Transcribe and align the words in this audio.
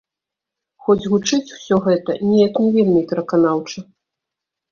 Хоць 0.85 1.05
гучыць 1.11 1.53
усё 1.57 1.75
гэта 1.87 2.15
неяк 2.29 2.53
не 2.63 2.71
вельмі 2.77 3.01
пераканаўча. 3.11 3.79